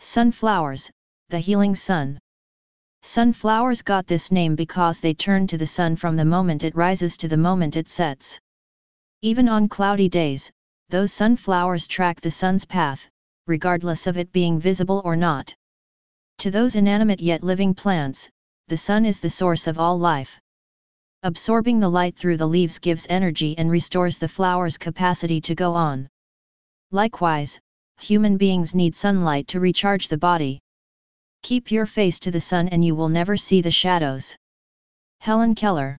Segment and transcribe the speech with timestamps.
[0.00, 0.90] Sunflowers,
[1.28, 2.18] the healing sun.
[3.02, 7.16] Sunflowers got this name because they turn to the sun from the moment it rises
[7.16, 8.38] to the moment it sets.
[9.22, 10.52] Even on cloudy days,
[10.88, 13.08] those sunflowers track the sun's path,
[13.46, 15.54] regardless of it being visible or not.
[16.38, 18.30] To those inanimate yet living plants,
[18.68, 20.38] the sun is the source of all life.
[21.24, 25.74] Absorbing the light through the leaves gives energy and restores the flower's capacity to go
[25.74, 26.08] on.
[26.92, 27.60] Likewise,
[28.00, 30.60] human beings need sunlight to recharge the body.
[31.42, 34.36] Keep your face to the sun and you will never see the shadows.
[35.20, 35.96] Helen Keller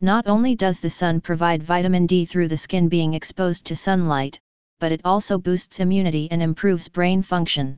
[0.00, 4.38] Not only does the sun provide vitamin D through the skin being exposed to sunlight,
[4.80, 7.76] but it also boosts immunity and improves brain function.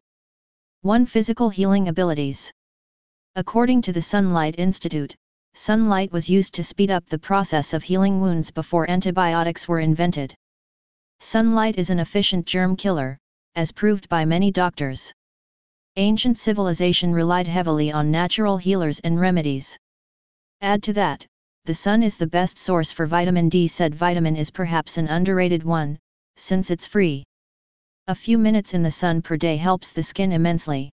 [0.82, 1.06] 1.
[1.06, 2.52] Physical healing abilities
[3.36, 5.14] According to the Sunlight Institute,
[5.54, 10.34] sunlight was used to speed up the process of healing wounds before antibiotics were invented.
[11.20, 13.18] Sunlight is an efficient germ killer,
[13.54, 15.12] as proved by many doctors.
[15.96, 19.76] Ancient civilization relied heavily on natural healers and remedies.
[20.60, 21.26] Add to that,
[21.64, 23.66] the sun is the best source for vitamin D.
[23.66, 25.98] Said vitamin is perhaps an underrated one,
[26.36, 27.24] since it's free.
[28.06, 30.90] A few minutes in the sun per day helps the skin immensely.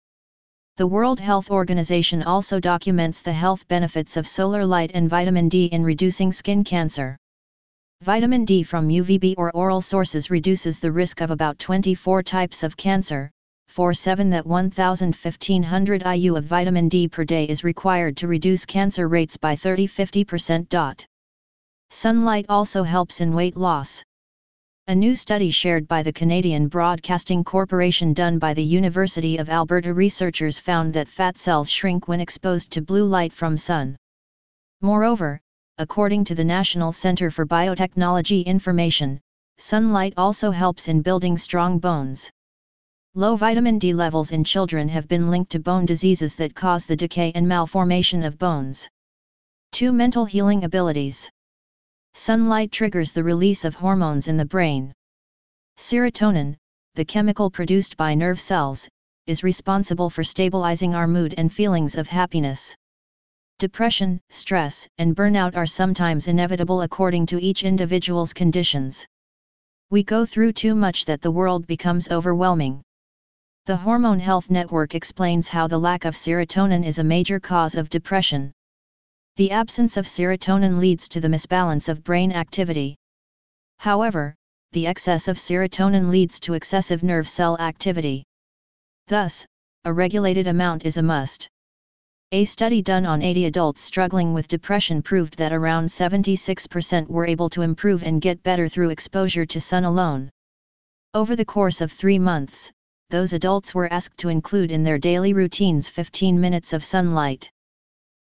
[0.78, 5.66] The World Health Organization also documents the health benefits of solar light and vitamin D
[5.66, 7.18] in reducing skin cancer.
[8.04, 12.76] Vitamin D from UVB or oral sources reduces the risk of about 24 types of
[12.76, 13.32] cancer.
[13.74, 19.38] 4-7 that 1500 IU of vitamin D per day is required to reduce cancer rates
[19.38, 21.06] by 30-50%.
[21.92, 24.04] Sunlight also helps in weight loss.
[24.88, 29.94] A new study shared by the Canadian Broadcasting Corporation done by the University of Alberta
[29.94, 33.96] researchers found that fat cells shrink when exposed to blue light from sun.
[34.82, 35.40] Moreover,
[35.80, 39.20] according to the National Centre for Biotechnology Information,
[39.58, 42.30] sunlight also helps in building strong bones.
[43.16, 46.96] Low vitamin D levels in children have been linked to bone diseases that cause the
[46.96, 48.88] decay and malformation of bones.
[49.72, 49.92] 2.
[49.92, 51.30] Mental healing abilities
[52.14, 54.94] Sunlight triggers the release of hormones in the brain.
[55.78, 56.56] Serotonin,
[56.94, 58.88] the chemical produced by nerve cells,
[59.26, 62.76] is responsible for stabilizing our mood and feelings of happiness.
[63.64, 69.08] Depression, stress, and burnout are sometimes inevitable according to each individual's conditions.
[69.90, 72.84] We go through too much that the world becomes overwhelming.
[73.66, 77.88] The Hormone Health Network explains how the lack of serotonin is a major cause of
[77.88, 78.52] depression.
[79.38, 82.98] The absence of serotonin leads to the misbalance of brain activity.
[83.78, 84.36] However,
[84.74, 88.26] the excess of serotonin leads to excessive nerve cell activity.
[89.08, 89.48] Thus,
[89.86, 91.48] a regulated amount is a must.
[92.34, 97.48] A study done on 80 adults struggling with depression proved that around 76% were able
[97.52, 100.32] to improve and get better through exposure to sun alone.
[101.14, 102.72] Over the course of three months,
[103.12, 107.52] those adults were asked to include in their daily routines 15 minutes of sunlight.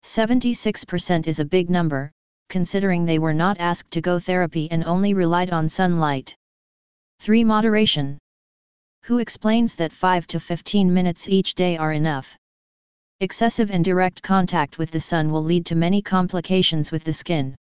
[0.02, 2.10] 76% is a big number,
[2.48, 6.34] considering they were not asked to go therapy and only relied on sunlight.
[7.20, 7.44] 3.
[7.44, 8.19] Moderation.
[9.04, 12.36] WHO explains that 5 to 15 minutes each day are enough?
[13.22, 17.54] Excessive and direct contact with the sun will lead to many complications with the skin.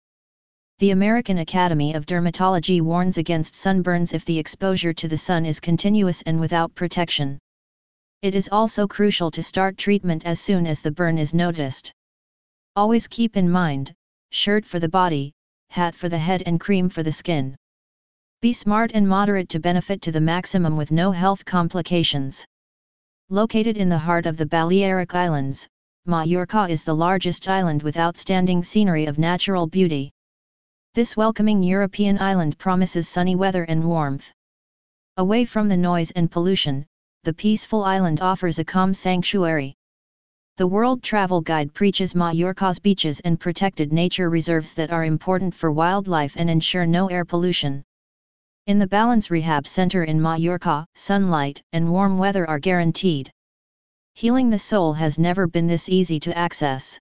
[0.79, 5.59] The American Academy of Dermatology warns against sunburns if the exposure to the sun is
[5.59, 7.37] continuous and without protection.
[8.23, 11.93] It is also crucial to start treatment as soon as the burn is noticed.
[12.75, 13.93] Always keep in mind,
[14.31, 15.31] shirt for the body,
[15.69, 17.55] hat for the head and cream for the skin.
[18.41, 22.47] Be smart and moderate to benefit to the maximum with no health complications.
[23.33, 25.65] Located in the heart of the Balearic Islands,
[26.05, 30.11] Mallorca is the largest island with outstanding scenery of natural beauty.
[30.95, 34.29] This welcoming European island promises sunny weather and warmth.
[35.15, 36.85] Away from the noise and pollution,
[37.23, 39.75] the peaceful island offers a calm sanctuary.
[40.57, 45.71] The World Travel Guide preaches Mallorca's beaches and protected nature reserves that are important for
[45.71, 47.85] wildlife and ensure no air pollution.
[48.67, 53.31] In the Balance Rehab Center in Mallorca, sunlight and warm weather are guaranteed.
[54.13, 56.99] Healing the soul has never been this easy to access.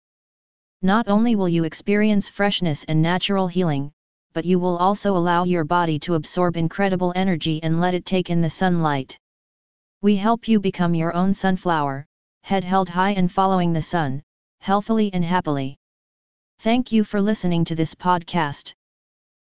[0.81, 3.93] Not only will you experience freshness and natural healing,
[4.33, 8.31] but you will also allow your body to absorb incredible energy and let it take
[8.31, 9.19] in the sunlight.
[10.01, 12.07] We help you become your own sunflower,
[12.43, 14.23] head held high and following the sun,
[14.61, 15.77] healthily and happily.
[16.61, 18.73] Thank you for listening to this podcast.